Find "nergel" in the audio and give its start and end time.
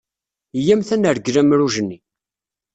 0.99-1.35